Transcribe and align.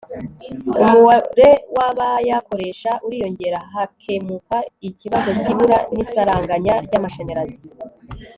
umubare 0.81 1.49
w' 1.77 1.83
abayakoresha 1.87 2.91
uriyongera, 3.05 3.59
hakemuka 3.73 4.57
ikibazo 4.89 5.29
cy' 5.41 5.49
ibura 5.53 5.77
n' 5.95 6.01
isaranganya 6.03 6.73
ry' 6.85 6.97
amashanyarazi 6.99 7.65